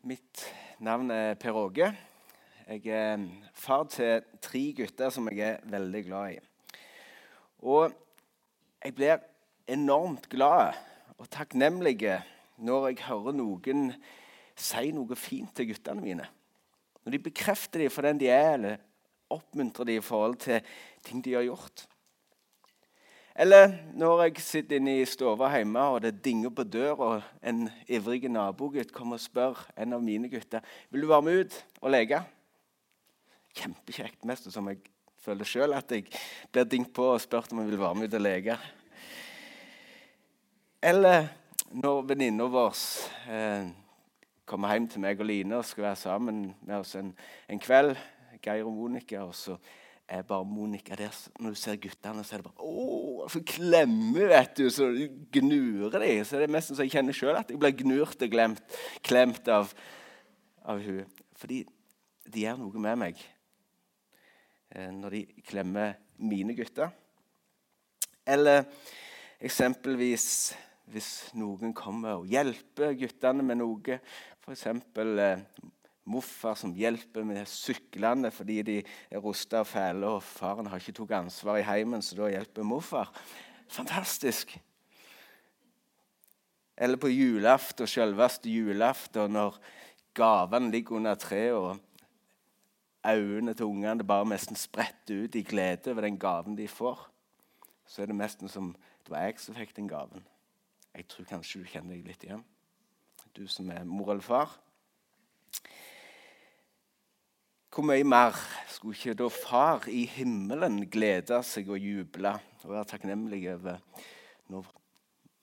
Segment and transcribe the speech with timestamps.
[0.00, 0.46] Mitt
[0.80, 1.90] navn er Per Åge.
[2.64, 6.38] Jeg er far til tre gutter som jeg er veldig glad i.
[7.68, 7.92] Og
[8.80, 9.20] jeg blir
[9.68, 10.78] enormt glad
[11.18, 11.98] og takknemlig
[12.64, 13.90] når jeg hører noen
[14.56, 16.30] si noe fint til guttene mine.
[17.04, 18.80] Når de bekrefter dem for den de er, eller
[19.28, 20.64] oppmuntrer dem i forhold til
[21.04, 21.84] ting de har gjort.
[23.34, 27.68] Eller når jeg sitter inne i stua hjemme og det dinger på døra, og en
[27.88, 31.94] ivrig nabogutt kommer og spør en av mine gutter vil du være med ut og
[31.94, 32.22] leke.
[33.54, 34.24] Kjempekjekt.
[34.26, 34.82] Mest som jeg
[35.20, 36.08] føler sjøl at jeg
[36.52, 38.58] blir dingt på og spurt om jeg vil være med ut og leke.
[40.82, 41.28] Eller
[41.70, 42.78] når venninna vår
[43.30, 43.68] eh,
[44.48, 47.12] kommer hjem til meg og Line og skal være sammen med oss en,
[47.46, 47.92] en kveld,
[48.42, 49.58] Geir og Monica, og så
[50.10, 51.14] er bare Monica der.
[51.38, 54.66] Når du ser guttene, så er det bare Å, for klemme, vet du.
[54.72, 54.88] Så
[55.32, 56.12] gnurer de.
[56.26, 59.50] Så det er nesten så jeg kjenner sjøl at jeg blir gnurt og glemt, klemt
[59.52, 59.74] av,
[60.66, 61.04] av hun.
[61.38, 61.62] Fordi
[62.30, 63.20] de gjør noe med meg
[64.74, 66.90] eh, når de klemmer mine gutter.
[68.26, 68.66] Eller
[69.40, 70.26] eksempelvis
[70.90, 74.00] hvis noen kommer og hjelper guttene med noe.
[74.42, 74.66] F.eks
[76.10, 80.96] morfar som hjelper med syklene fordi de er rusta og fæle, og faren har ikke
[81.00, 83.12] tatt ansvar i heimen, så da hjelper morfar.
[83.70, 84.56] Fantastisk!
[86.80, 89.58] Eller på julaften, selveste julaften, når
[90.16, 91.78] gavene ligger under treet, og
[93.06, 97.10] øynene til ungene bare nesten spretter ut i glede over den gaven de får,
[97.86, 98.72] så er det nesten som
[99.04, 100.24] det var jeg som fikk den gaven.
[100.94, 102.42] Jeg tror kanskje du kjenner deg litt igjen,
[103.36, 104.56] du som er mor eller far.
[107.70, 108.34] Hvor mye mer
[108.66, 112.32] skulle ikke da Far i himmelen glede seg og juble
[112.64, 113.78] og være takknemlig over
[114.50, 114.66] når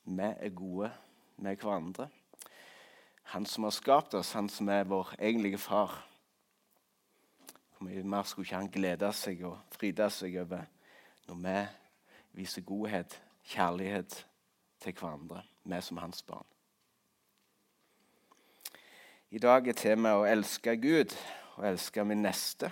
[0.03, 0.89] vi er gode
[1.37, 2.09] med hverandre?
[3.31, 5.95] Han som har skapt oss, han som er vår egentlige far.
[7.77, 10.67] Hvor mye mer skulle ikke han glede seg og fryde seg over
[11.31, 11.57] når vi
[12.43, 14.19] viser godhet, kjærlighet
[14.83, 16.45] til hverandre, vi som hans barn?
[19.31, 21.15] I dag er temaet å elske Gud
[21.57, 22.71] og elske min neste.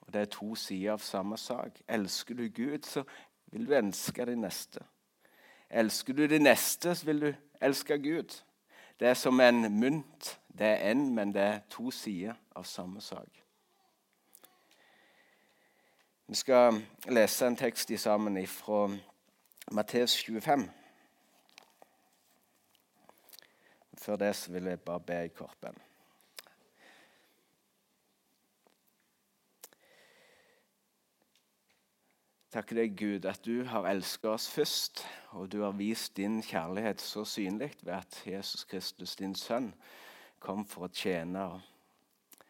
[0.00, 1.80] Og Det er to sider av samme sak.
[1.88, 3.04] Elsker du Gud, så
[3.46, 4.80] vil du elske din neste.
[5.70, 8.42] Elsker du din neste, så vil du elske Gud.
[9.00, 10.40] Det er som en mynt.
[10.58, 13.42] Det er én, men det er to sider av samme sak.
[16.26, 18.90] Vi skal lese en tekst i sammen fra
[19.72, 20.70] Matteus 25.
[23.98, 25.76] Før det vil jeg bare be i korpen.
[32.54, 35.00] Takker deg, Gud, at du har elsket oss først,
[35.34, 39.72] og du har vist din kjærlighet så synlig ved at Jesus Kristus, din sønn,
[40.38, 42.46] kom for å tjene og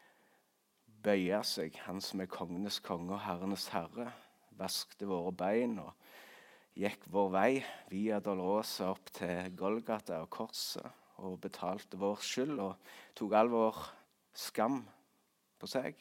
[1.09, 4.10] bøye seg, han som er kongenes konge og herrenes herre,
[4.60, 5.97] vaskte våre bein og
[6.76, 7.50] gikk vår vei
[7.88, 10.84] via Dolorosa opp til Golgata og korset
[11.25, 13.86] og betalte vår skyld og tok all vår
[14.36, 14.82] skam
[15.56, 15.97] på seg.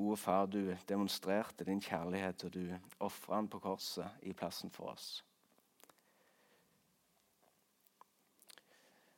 [0.00, 2.70] Gode far, du demonstrerte din kjærlighet, og du
[3.04, 5.08] ofra den på korset i plassen for oss.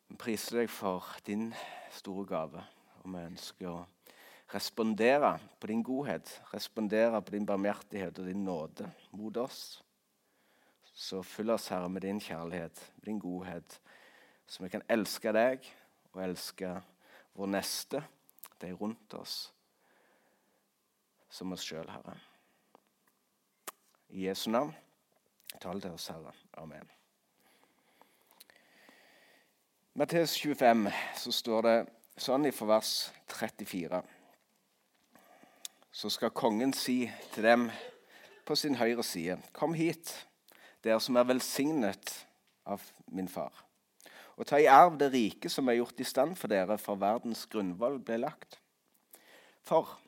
[0.08, 1.52] Vi priser deg for din
[1.94, 2.64] store gave,
[2.98, 3.84] og vi ønsker å
[4.56, 9.62] respondere på din godhet, respondere på din barmhjertighet og din nåde mot oss.
[10.82, 13.80] Så fyll oss, Herre, med din kjærlighet, med din godhet,
[14.50, 15.72] så vi kan elske deg
[16.10, 16.76] og elske
[17.38, 18.02] vår neste,
[18.58, 19.52] de rundt oss
[21.32, 22.18] som oss sjøl, Herre.
[24.12, 24.74] I Jesu navn,
[25.60, 26.34] tal til oss, Herre.
[26.60, 26.90] Amen.
[29.96, 30.90] Matteus 25
[31.20, 31.76] så står det
[32.20, 32.92] sånn i vers
[33.32, 34.02] 34.
[35.92, 37.04] Så skal kongen si
[37.34, 37.66] til dem
[38.48, 40.14] på sin høyre side.: Kom hit,
[40.84, 42.14] dere som er velsignet
[42.64, 43.52] av min far,
[44.36, 47.44] og ta i arv det rike som er gjort i stand for dere for verdens
[47.46, 48.60] grunnvoll ble lagt.
[49.62, 50.01] For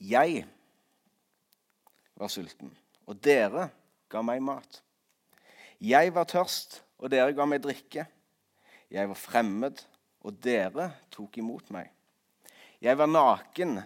[0.00, 0.44] jeg
[2.18, 2.70] var sulten,
[3.06, 3.68] og dere
[4.10, 4.82] ga meg mat.
[5.82, 8.06] Jeg var tørst, og dere ga meg drikke.
[8.92, 9.80] Jeg var fremmed,
[10.22, 11.90] og dere tok imot meg.
[12.82, 13.80] Jeg var naken,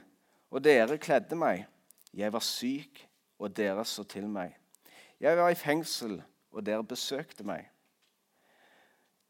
[0.50, 1.64] og dere kledde meg.
[2.16, 3.00] Jeg var syk,
[3.38, 4.54] og dere så til meg.
[5.20, 6.18] Jeg var i fengsel,
[6.52, 7.68] og dere besøkte meg.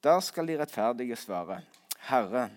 [0.03, 1.61] Da skal de rettferdige svare,
[2.07, 2.49] Herre,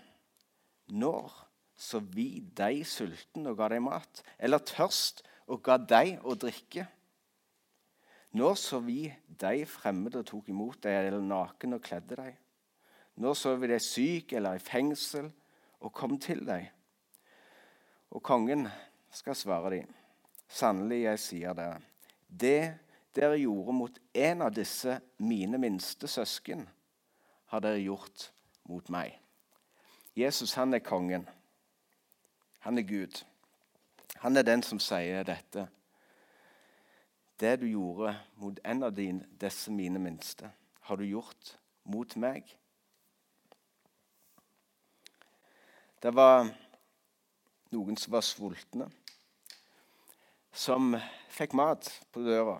[0.89, 1.33] når
[1.80, 6.84] så vi deg sulten og ga deg mat, eller tørst og ga deg å drikke?
[8.36, 9.08] Når så vi
[9.40, 12.36] deg fremmede og tok imot deg, eller naken og kledde deg?
[13.20, 15.31] Når så vi deg syk eller i fengsel
[15.80, 16.68] og kom til deg.
[18.12, 18.68] Og kongen
[19.16, 19.96] skal svare dem.
[20.50, 21.80] Sannelig, jeg sier dere,
[22.28, 22.62] det
[23.16, 26.64] dere gjorde mot en av disse mine minste søsken,
[27.50, 28.30] har dere gjort
[28.70, 29.16] mot meg.
[30.18, 31.26] Jesus, han er kongen.
[32.69, 33.25] Han er Gud.
[34.16, 35.63] Han er den som sier dette.
[37.42, 40.51] Det du gjorde mot en av dine, disse mine minste,
[40.86, 41.56] har du gjort
[41.89, 42.54] mot meg.
[45.98, 46.45] Det var
[47.74, 48.92] noen som var sultne,
[50.54, 50.94] som
[51.33, 52.60] fikk mat på døra.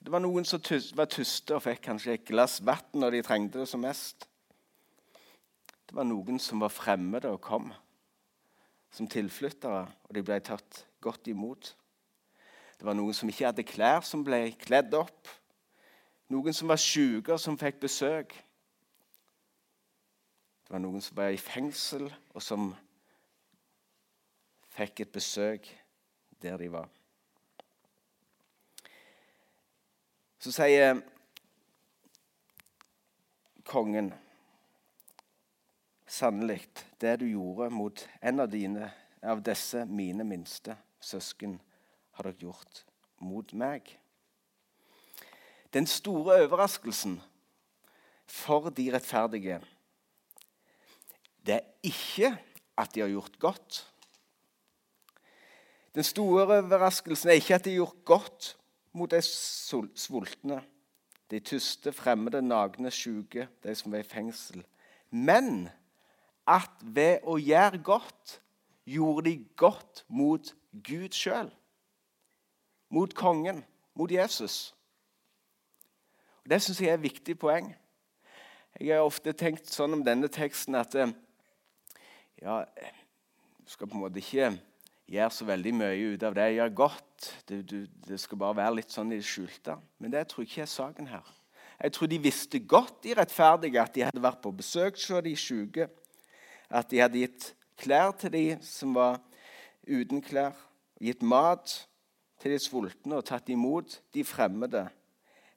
[0.00, 0.64] Det var noen som
[0.96, 4.30] var tyste og fikk kanskje et glass vann når de trengte det som mest.
[5.84, 7.74] Det var noen som var fremmede og kom
[8.90, 11.74] som tilflyttere, og de ble tatt godt imot.
[12.76, 15.30] Det var noen som ikke hadde klær, som ble kledd opp.
[16.32, 18.34] Noen som var syke, som fikk besøk.
[20.66, 22.72] Det var noen som var i fengsel, og som
[24.76, 25.68] fikk et besøk
[26.42, 26.88] der de var.
[30.42, 30.98] Så sier
[33.66, 34.12] kongen
[36.06, 36.62] Sannelig,
[37.00, 38.90] det du gjorde mot en av dine,
[39.22, 41.58] av disse mine minste søsken,
[42.16, 42.84] har dere gjort
[43.20, 43.90] mot meg.
[45.74, 47.18] Den store overraskelsen
[48.26, 49.60] for de rettferdige
[51.46, 52.32] det er ikke
[52.76, 53.82] at de har gjort godt.
[55.94, 58.48] Den store overraskelsen er ikke at de har gjort godt
[58.92, 60.62] mot de sultne,
[61.30, 64.64] de tyste, fremmede, nagne, syke, de som er i fengsel.
[65.10, 65.68] Men
[66.46, 68.40] at ved å gjøre godt
[68.86, 70.54] gjorde de godt mot
[70.86, 71.50] Gud sjøl
[72.88, 73.64] mot kongen,
[73.94, 74.74] mot Jesus.
[76.44, 77.72] Og Det syns jeg er et viktig poeng.
[78.80, 81.12] Jeg har ofte tenkt sånn om denne teksten at eh,
[82.42, 82.60] ja,
[83.58, 84.52] du skal på en måte ikke
[85.10, 86.50] gjøre så veldig mye ut av det.
[86.58, 87.30] Gjøre godt.
[87.48, 89.78] Det, du, det skal bare være litt sånn i det skjulte.
[89.98, 91.32] Men det tror jeg ikke er saken her.
[91.76, 95.34] Jeg tror de visste godt, de rettferdige, at de hadde vært på besøk hos de
[95.40, 95.88] syke.
[96.70, 99.20] At de hadde gitt klær til de som var
[99.86, 100.56] uten klær.
[101.02, 101.86] Gitt mat
[102.40, 104.86] til de sultne og tatt imot de fremmede.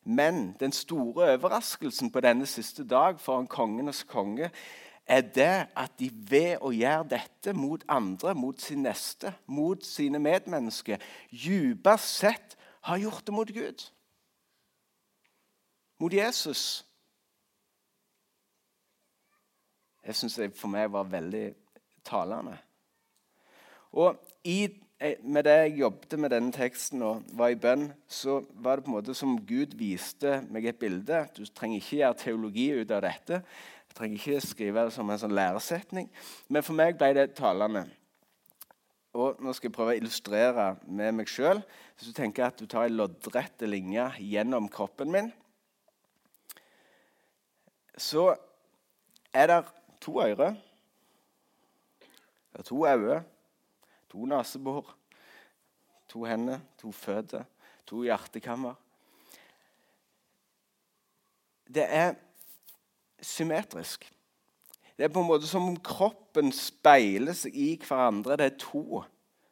[0.04, 4.52] Men den store overraskelsen på denne siste dag foran kongenes konge
[5.10, 10.22] er det at de ved å gjøre dette mot andre, mot sin neste, mot sine
[10.22, 11.02] medmennesker,
[11.34, 12.56] dypest sett
[12.86, 13.86] har gjort det mot Gud.
[16.00, 16.86] Mot Jesus.
[20.10, 21.46] Det syns jeg for meg var veldig
[22.10, 22.58] talende.
[23.94, 24.18] Og
[24.50, 24.64] i
[25.02, 28.84] Eh, med det jeg jobbet med denne teksten og var i bønn, så var det
[28.84, 31.22] på en måte som Gud viste meg et bilde.
[31.38, 33.40] Du trenger ikke gjøre teologi ut av dette.
[33.88, 36.10] Jeg trenger ikke skrive det som en sånn læresetning.
[36.52, 37.86] Men for meg ble det talende.
[39.16, 41.64] Og Nå skal jeg prøve å illustrere med meg sjøl.
[41.96, 45.32] Hvis du tenker at du tar en loddrett linje gjennom kroppen min,
[47.96, 48.34] så
[49.32, 49.64] er det
[50.02, 50.56] to ører.
[52.54, 53.24] Det er to øyne
[54.10, 54.96] To nesebor,
[56.08, 57.44] to hender, to føtter,
[57.86, 58.74] to hjertekammer.
[61.74, 62.16] Det er
[63.22, 64.08] symmetrisk.
[64.98, 68.40] Det er på en måte som om kroppen speiler seg i hverandre.
[68.40, 69.04] Det er to,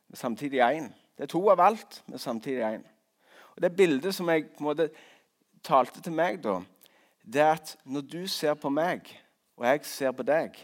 [0.09, 0.89] men samtidig én.
[1.17, 2.87] Det er to av alt, men samtidig én.
[3.61, 4.89] Det bildet som jeg på en måte
[5.63, 6.59] talte til meg, da,
[7.21, 9.05] det er at når du ser på meg,
[9.57, 10.57] og jeg ser på deg,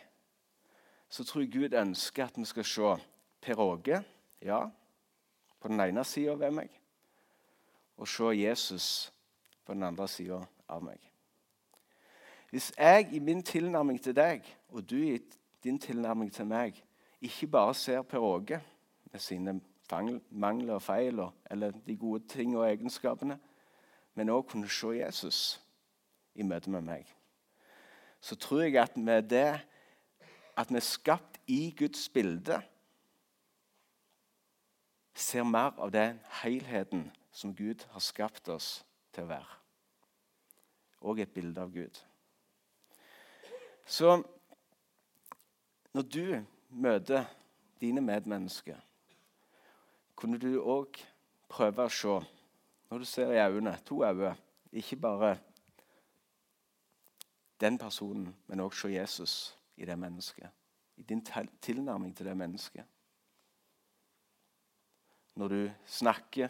[1.10, 2.94] så tror jeg Gud ønsker at vi skal se
[3.42, 4.04] Per Åge,
[4.42, 4.60] ja,
[5.60, 6.70] på den ene sida ved meg,
[7.98, 9.14] og se Jesus
[9.66, 11.00] på den andre sida av meg.
[12.50, 15.18] Hvis jeg i min tilnærming til deg og du i
[15.64, 16.78] din tilnærming til meg
[17.22, 18.62] ikke bare ser Per Åge
[19.12, 19.62] med sine
[20.30, 21.20] mangler og feil
[21.52, 23.40] eller de gode ting og egenskapene,
[24.14, 25.62] men òg kunne se Jesus
[26.36, 27.08] i møte med meg,
[28.24, 29.50] så tror jeg at med det
[30.56, 32.62] at vi er skapt i Guds bilde
[35.14, 39.60] ser mer av den helheten som Gud har skapt oss til å være.
[41.04, 42.00] Og et bilde av Gud.
[43.86, 44.16] Så
[45.92, 46.28] når du
[46.70, 47.28] møter
[47.82, 48.80] dine medmennesker,
[50.16, 51.02] kunne du òg
[51.52, 52.22] prøve å se
[52.94, 54.36] Når du ser i øynene, to øyne,
[54.72, 55.38] ikke bare
[57.64, 59.36] den personen, men òg se Jesus
[59.80, 60.52] i det mennesket.
[60.98, 61.24] I din
[61.62, 62.86] tilnærming til det mennesket
[65.36, 66.50] når du snakker.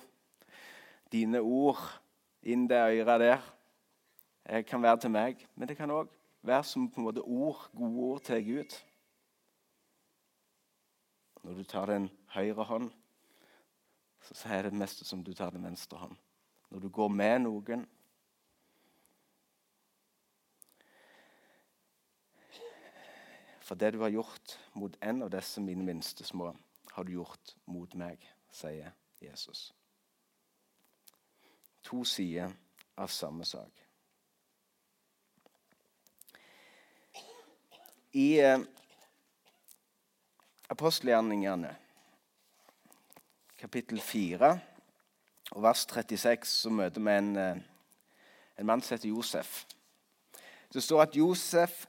[1.12, 1.80] Dine ord
[2.44, 3.42] inn det øret der
[4.44, 6.10] det kan være til meg, men det kan òg
[6.44, 8.74] være som på en måte ord, gode ord til Gud.
[11.44, 12.90] Når du tar den høyre hånd,
[14.22, 16.16] så er det meste som du tar den venstre hånd.
[16.70, 17.86] Når du går med noen
[23.74, 26.52] For det du har gjort mot en av disse mine minste små,
[26.94, 28.22] har du gjort mot meg,
[28.54, 29.72] sier Jesus.
[31.90, 32.52] To sider
[33.02, 33.82] av samme sak.
[38.14, 38.62] I eh,
[40.70, 41.72] apostelgjerningene,
[43.58, 44.52] kapittel 4
[45.56, 47.66] og vers 36, så møter vi en, eh,
[48.54, 49.64] en mann som heter Josef.
[50.70, 51.88] Det står at Josef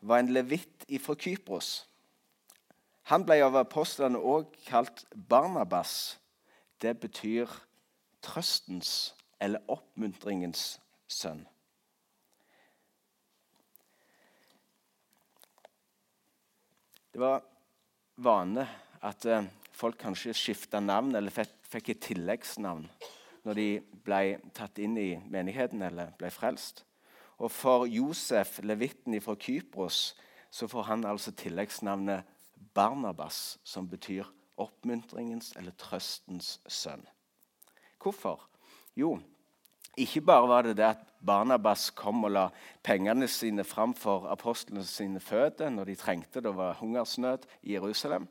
[0.00, 1.86] var en levitt fra Kypros.
[3.10, 6.18] Han ble av apostlene òg kalt Barnabas.
[6.80, 7.50] Det betyr
[8.24, 10.78] trøstens eller oppmuntringens
[11.10, 11.42] sønn.
[17.10, 17.42] Det var
[18.22, 18.68] vane
[19.02, 22.86] at eh, folk kanskje skifta navn eller fikk et tilleggsnavn
[23.48, 23.66] når de
[24.04, 24.20] ble
[24.54, 26.84] tatt inn i menigheten eller ble frelst.
[27.40, 30.16] Og for Josef, levitten fra Kypros,
[30.50, 32.28] så får han altså tilleggsnavnet
[32.74, 34.28] Barnabas, som betyr
[34.60, 37.06] oppmuntringens eller trøstens sønn.
[38.02, 38.44] Hvorfor?
[38.96, 39.16] Jo,
[39.96, 42.46] ikke bare var det det at Barnabas kom og la
[42.84, 48.28] pengene sine fram for apostlene sine føtter når de trengte det var hungersnød i Jerusalem.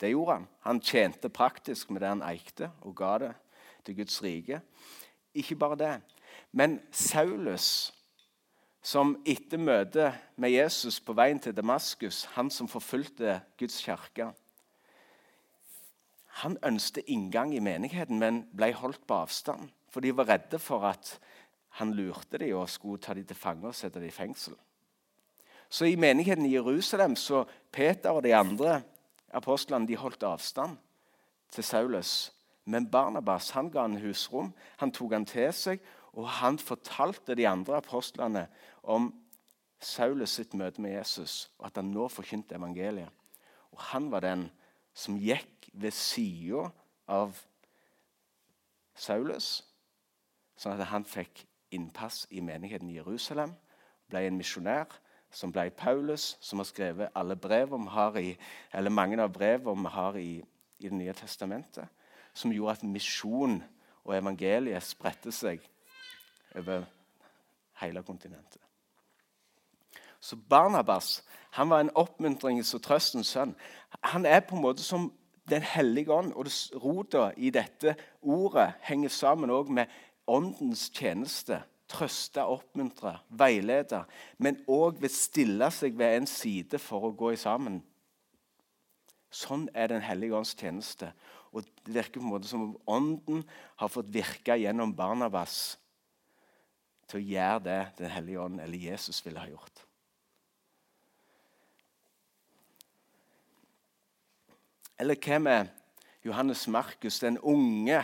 [0.00, 0.48] Det gjorde han.
[0.60, 3.34] Han tjente praktisk med det han eikte, og ga det
[3.84, 4.60] til Guds rike.
[5.34, 5.94] Ikke bare det,
[6.52, 7.92] men Saulus
[8.82, 14.32] som etter møtet med Jesus på veien til Damaskus, han som forfulgte Guds kirke
[16.40, 19.68] Han ønsket inngang i menigheten, men ble holdt på avstand.
[19.90, 21.18] For de var redde for at
[21.80, 24.54] han lurte dem og skulle ta dem til fange og sette dem i fengsel.
[25.68, 28.80] Så i menigheten i Jerusalem så Peter og de andre
[29.34, 30.78] apostlene de holdt avstand
[31.52, 32.32] til Saulus.
[32.64, 35.80] Men Barnabas han ga han husrom, han tok han til seg,
[36.12, 38.46] og han fortalte de andre apostlene
[38.82, 39.12] om
[39.80, 43.08] Saulus sitt møte med Jesus, og at han nå forkynte evangeliet.
[43.72, 44.50] Og Han var den
[44.94, 46.66] som gikk ved sida
[47.08, 47.38] av
[48.94, 49.62] Saulus,
[50.58, 53.54] sånn at han fikk innpass i menigheten i Jerusalem.
[54.10, 54.90] Ble en misjonær
[55.32, 58.34] som ble Paulus, som har skrevet alle brev om har i,
[58.74, 60.32] eller mange av brevene vi har i,
[60.80, 61.88] i Det nye testamentet.
[62.34, 63.62] Som gjorde at misjon
[64.04, 65.62] og evangeliet spredte seg
[66.56, 66.84] over
[67.80, 68.60] hele kontinentet.
[70.20, 73.54] Så Barnabas han var en oppmuntrings- og trøstens sønn.
[74.02, 75.12] Han er på en måte som
[75.50, 76.46] Den hellige ånd, og
[76.84, 79.86] rota i dette ordet henger sammen også med
[80.26, 81.62] åndens tjeneste.
[81.88, 84.04] Trøste, oppmuntre, veilede,
[84.38, 87.80] men òg vil stille seg ved en side for å gå i sammen.
[89.30, 91.10] Sånn er Den hellige ånds tjeneste.
[91.52, 93.42] Og Det virker på en måte som om Ånden
[93.76, 95.79] har fått virke gjennom Barnabas
[97.10, 99.84] til å gjøre det Den hellige ånd eller Jesus ville ha gjort.
[105.00, 105.68] Eller hva med
[106.24, 108.02] Johannes Markus, den unge,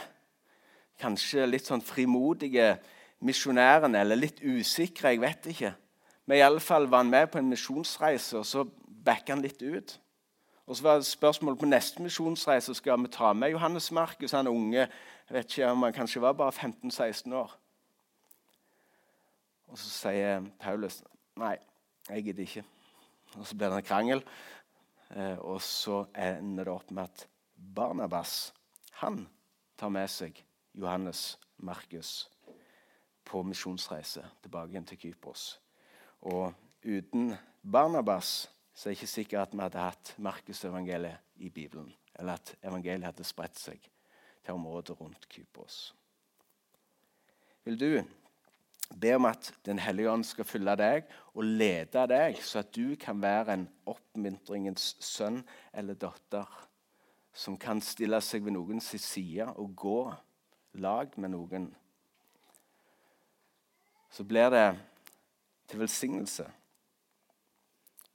[0.97, 2.79] kanskje litt sånn frimodige
[3.21, 5.75] misjonæren, eller litt usikre, jeg vet ikke.
[6.25, 8.65] Men iallfall var han med på en misjonsreise, og så
[9.05, 9.99] backa han litt ut.
[10.67, 14.49] Og så var det spørsmålet på neste misjonsreise skal vi ta med Johannes Markus, han
[14.51, 14.89] unge.
[15.29, 17.53] Jeg vet ikke om han kanskje var bare 15-16 år.
[19.71, 21.01] Og så sier Paulus
[21.41, 21.57] nei,
[22.09, 22.65] jeg gidder ikke.
[23.37, 24.23] Og så blir det en krangel.
[25.11, 28.53] Eh, og så ender det opp med at Barnabas
[29.01, 29.27] han
[29.77, 30.39] tar med seg
[30.77, 32.29] Johannes Markus
[33.27, 35.57] på misjonsreise tilbake igjen til Kypros.
[36.27, 36.55] Og
[36.85, 38.47] uten Barnabas
[38.77, 43.09] så er det ikke sikkert at vi hadde hatt Markusevangeliet i Bibelen, eller at evangeliet
[43.09, 43.81] hadde spredt seg
[44.45, 45.95] til området rundt Kypros.
[47.65, 47.89] Vil du
[48.95, 52.95] Be om at Den hellige ånd skal følge deg og lede deg, så at du
[53.01, 55.43] kan være en oppmuntringens sønn
[55.75, 56.47] eller datter
[57.37, 59.99] som kan stille seg ved noens side og gå
[60.81, 61.69] lag med noen.
[64.11, 64.79] Så blir det
[65.69, 66.47] til velsignelse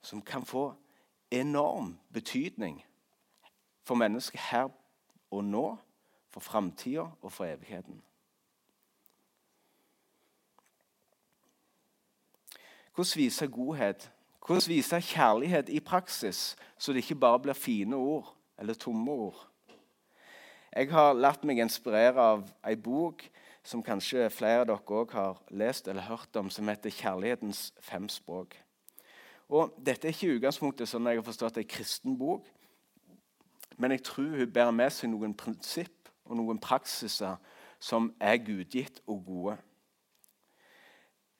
[0.02, 0.72] som kan få
[1.30, 2.82] enorm betydning
[3.86, 4.68] for mennesket her
[5.30, 5.66] og nå,
[6.32, 8.02] for framtida og for evigheten.
[12.94, 14.12] Hvordan vise godhet?
[14.46, 19.48] Hvordan vise kjærlighet i praksis, så det ikke bare blir fine ord eller tomme ord?
[20.76, 23.24] Jeg har latt meg inspirere av ei bok
[23.64, 28.08] som kanskje flere av dere også har lest eller hørt om, som heter 'Kjærlighetens fem
[28.08, 28.56] språk'.
[29.48, 32.46] Og Dette er ikke i utgangspunktet sånn jeg har forstått en kristen bok,
[33.78, 37.36] Men jeg tror hun bærer med seg noen prinsipp og noen praksiser
[37.80, 39.56] som er gudgitt og gode.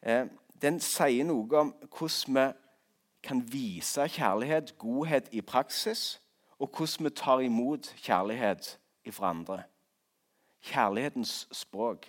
[0.03, 0.27] Eh,
[0.63, 2.47] den sier noe om hvordan vi
[3.23, 6.21] kan vise kjærlighet, godhet, i praksis,
[6.59, 8.79] og hvordan vi tar imot kjærlighet
[9.11, 9.63] fra andre.
[10.63, 12.07] Kjærlighetens språk.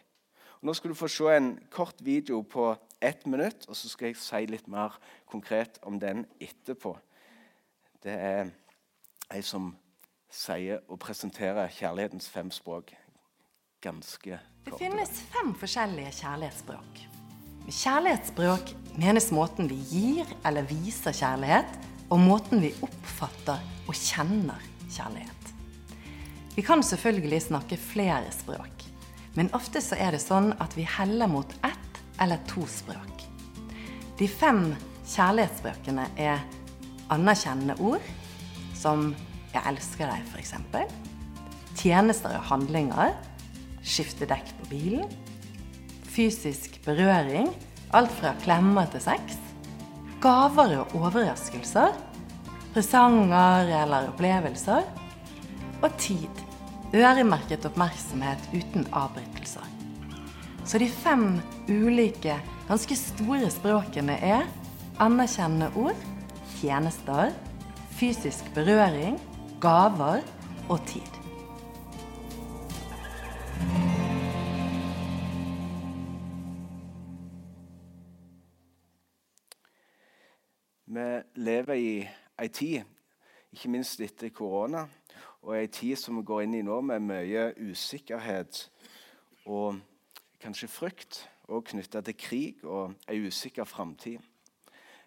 [0.61, 4.07] Og nå skal du få se en kort video på ett minutt, og så skal
[4.07, 6.97] jeg si litt mer konkret om den etterpå.
[8.03, 8.51] Det er
[9.33, 9.73] ei som
[10.33, 12.93] sier og presenterer kjærlighetens fem språk
[13.83, 14.79] ganske kort.
[14.79, 17.22] Det finnes fem forskjellige kjærlighetsspråk.
[17.63, 21.77] Med kjærlighetsspråk menes måten vi gir eller viser kjærlighet,
[22.11, 24.59] og måten vi oppfatter og kjenner
[24.91, 25.53] kjærlighet.
[26.57, 28.83] Vi kan selvfølgelig snakke flere språk,
[29.39, 33.23] men ofte så er det sånn at vi heller mot ett eller to språk.
[34.19, 34.73] De fem
[35.07, 36.43] kjærlighetsspråkene er
[37.15, 38.03] anerkjennende ord,
[38.75, 39.15] som
[39.53, 40.53] 'jeg elsker deg', f.eks.
[41.79, 43.15] Tjenester og handlinger.
[43.83, 45.09] Skifte dekk på bilen
[46.13, 47.49] fysisk berøring,
[47.93, 49.37] alt fra klemmer til sex,
[50.21, 51.93] gaver og overraskelser,
[52.73, 54.85] presanger eller opplevelser,
[55.83, 56.43] og tid.
[56.93, 59.65] Øremerket oppmerksomhet uten avbrytelser.
[60.65, 62.37] Så de fem ulike,
[62.69, 64.45] ganske store språkene er
[65.01, 65.97] anerkjennende ord,
[66.59, 67.33] tjenester,
[67.97, 69.17] fysisk berøring,
[69.61, 70.21] gaver
[70.69, 71.22] og tid.
[81.43, 82.09] Lever i
[82.39, 82.83] ei tid,
[83.51, 84.87] ikke minst etter korona,
[85.41, 88.69] og ei tid som vi går inn i nå med mye usikkerhet
[89.45, 89.79] og
[90.41, 94.19] kanskje frykt, og knytta til krig og ei usikker framtid.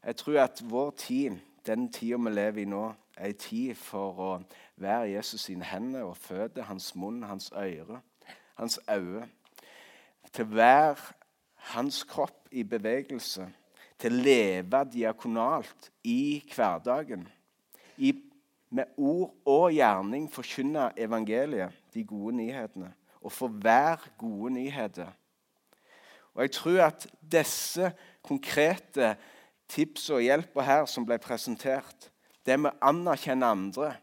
[0.04, 2.84] Jeg tror at vår tid, den tida vi lever i nå,
[3.16, 4.32] er ei tid for å
[4.76, 8.00] være Jesus sine hender og føtter, hans munn, hans øyre,
[8.54, 9.28] hans øyne.
[10.32, 11.14] Til å være
[11.72, 13.48] hans kropp i bevegelse
[14.00, 17.24] til å leve diakonalt i hverdagen.
[17.96, 18.12] I,
[18.70, 22.90] med ord og gjerning forkynne evangeliet, de gode nyhetene.
[23.24, 25.08] Og for hver gode nyheter.
[26.34, 29.14] Og Jeg tror at disse konkrete
[29.68, 32.10] tips og hjelper her som ble presentert,
[32.46, 33.94] det med å anerkjenne andre,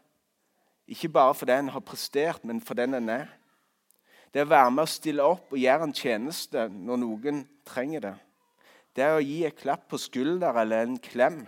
[0.90, 3.30] ikke bare for det en har prestert, men for den en er.
[4.34, 8.14] Det å være med å stille opp og gjøre en tjeneste når noen trenger det
[8.94, 11.40] det er å gi et klapp på skulder eller en klem.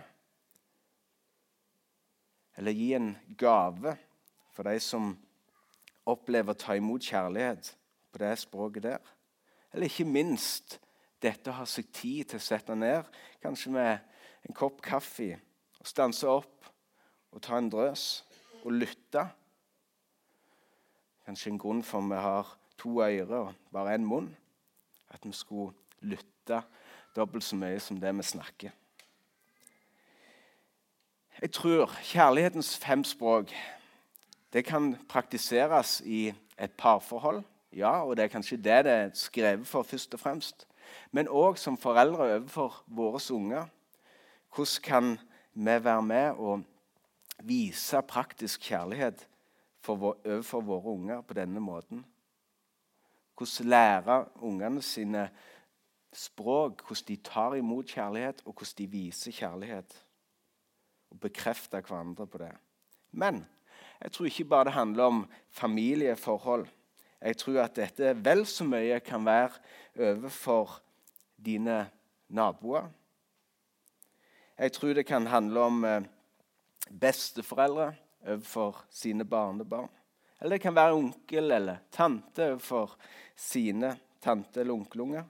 [2.57, 3.95] Eller gi en gave
[4.55, 5.13] for de som
[6.07, 7.71] opplever å ta imot kjærlighet
[8.11, 9.13] på det språket der.
[9.71, 10.77] Eller ikke minst
[11.23, 13.07] dette å ha seg tid til å sette ned,
[13.43, 15.35] kanskje med en kopp kaffe,
[15.79, 16.67] og stanse opp
[17.33, 18.05] og ta en drøs
[18.63, 19.23] og lytte.
[21.27, 24.29] Kanskje en grunn for at vi har to ører og bare én munn.
[25.13, 26.61] At vi skulle lytte
[27.17, 28.75] dobbelt så mye som det vi snakker.
[31.41, 33.53] Jeg tror kjærlighetens fem språk
[34.53, 37.43] det kan praktiseres i et parforhold.
[37.73, 40.67] Ja, og det er kanskje det det er skrevet for først og fremst.
[41.11, 43.65] Men òg som foreldre overfor våre unger.
[44.55, 45.17] Hvordan kan
[45.53, 46.63] vi være med og
[47.43, 49.27] vise praktisk kjærlighet
[49.87, 52.05] overfor våre unger på denne måten?
[53.37, 55.29] Hvordan lære ungene sine
[56.13, 59.97] språk, hvordan de tar imot kjærlighet, og hvordan de viser kjærlighet.
[61.11, 62.53] Og bekrefter hverandre på det.
[63.11, 63.45] Men
[64.01, 66.67] jeg tror ikke bare det handler om familieforhold.
[67.21, 69.49] Jeg tror at dette vel så mye kan være
[69.97, 70.77] overfor
[71.45, 71.87] dine
[72.29, 72.89] naboer.
[74.57, 76.05] Jeg tror det kan handle om eh,
[76.89, 77.93] besteforeldre
[78.27, 79.89] overfor sine barnebarn.
[80.41, 82.93] Eller det kan være onkel eller tante overfor
[83.35, 85.23] sine tante- eller onkelunger.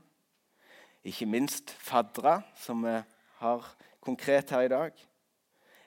[1.08, 2.98] Ikke minst faddere, som vi
[3.40, 3.68] har
[4.04, 4.92] konkret her i dag.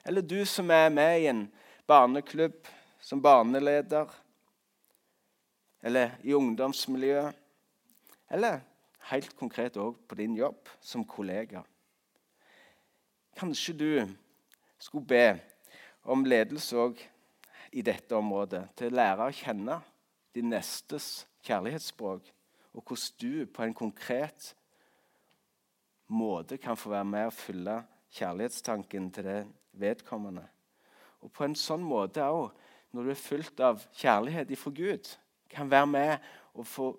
[0.06, 1.42] Eller du som er med i en
[1.86, 2.68] barneklubb
[3.04, 4.08] som barneleder.
[5.82, 7.36] Eller i ungdomsmiljøet.
[8.30, 8.60] Eller
[9.10, 11.62] helt konkret òg på din jobb som kollega.
[13.36, 13.92] Kanskje du
[14.78, 15.40] skulle be
[16.04, 17.00] om ledelse òg
[17.72, 19.76] i dette området, til å lære å kjenne
[20.34, 22.24] din nestes kjærlighetsspråk,
[22.74, 24.54] og hvordan du på en konkret
[26.10, 27.76] måte kan få være med og fylle
[28.14, 29.40] kjærlighetstanken til det
[29.72, 30.44] vedkommende.
[31.20, 32.50] Og på en sånn måte òg,
[32.90, 35.12] når du er fylt av kjærlighet ifra Gud,
[35.50, 36.90] kan være med og få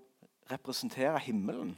[0.51, 1.75] representere himmelen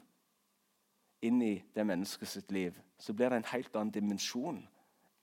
[1.23, 2.77] inn i det mennesket sitt liv.
[2.99, 4.61] Så blir det en helt annen dimensjon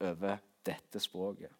[0.00, 1.52] over dette språket.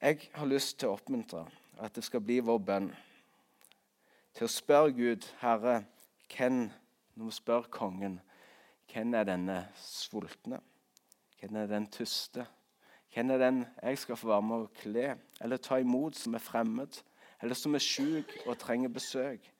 [0.00, 1.44] Jeg har lyst til å oppmuntre
[1.80, 2.86] at det skal bli vår bønn
[4.36, 5.82] til å spørre Gud, Herre,
[6.32, 6.70] hvem,
[7.20, 8.20] når vi spør kongen,
[8.92, 10.60] hvem er denne sultne?
[11.40, 12.46] Hvem er den tyste?
[13.12, 15.04] Hvem er den jeg skal få være med å kle
[15.40, 16.96] eller ta imot som er fremmed,
[17.42, 19.50] eller som er syk og trenger besøk?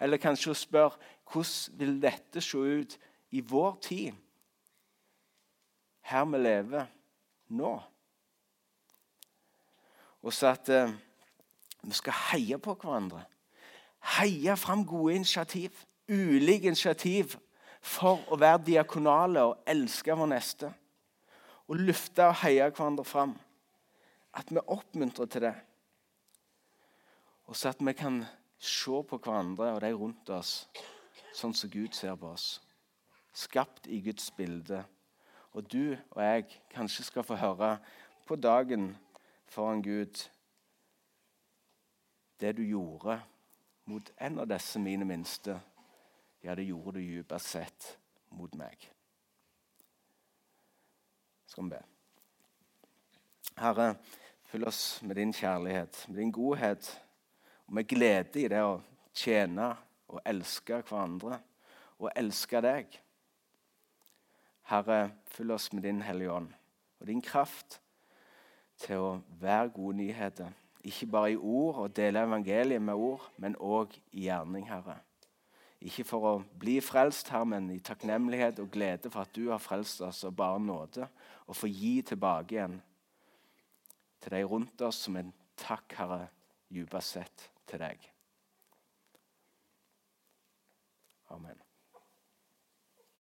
[0.00, 0.96] Eller kanskje hun spør
[1.28, 2.96] hvordan vil dette se ut
[3.30, 4.16] i vår tid,
[6.08, 6.88] her vi lever
[7.60, 7.76] nå?
[10.22, 10.96] Og så at eh,
[11.82, 13.26] vi skal heie på hverandre.
[14.16, 15.76] Heie fram gode initiativ,
[16.08, 17.36] ulike initiativ
[17.82, 20.70] for å være diakonale og elske vår neste.
[21.68, 23.34] Og lufte og heie hverandre fram.
[24.34, 25.54] At vi oppmuntrer til det.
[27.46, 28.22] Og så at vi kan
[28.62, 30.66] se på hverandre og de rundt oss
[31.34, 32.60] sånn som Gud ser på oss.
[33.32, 34.84] Skapt i Guds bilde.
[35.52, 37.76] Og du og jeg kanskje skal få høre
[38.28, 38.92] på dagen
[39.52, 40.22] foran Gud
[42.40, 43.20] det du gjorde
[43.84, 45.58] mot en av disse mine minste,
[46.42, 47.88] ja, det gjorde du dypest sett
[48.34, 48.88] mot meg.
[51.46, 51.82] Skal vi be.
[53.60, 53.94] Herre,
[54.48, 56.88] fyll oss med din kjærlighet, med din godhet
[57.66, 58.80] og med glede i det å
[59.14, 59.68] tjene
[60.08, 61.38] og elske hverandre
[61.98, 62.96] og elske deg.
[64.72, 66.50] Herre, fyll oss med din Hellige Ånd
[67.02, 67.80] og din kraft
[68.82, 70.50] til å være gode nyheter.
[70.82, 74.98] Ikke bare i ord og dele evangeliet med ord, men òg i gjerning, Herre.
[75.82, 79.62] Ikke for å bli frelst, her, men i takknemlighet og glede for at du har
[79.62, 81.08] frelst oss og bare nåde,
[81.46, 82.78] og få gi tilbake igjen
[84.22, 86.28] til de rundt oss som en takk, Herre,
[86.70, 88.06] dypest sett til deg.
[91.32, 91.58] Amen.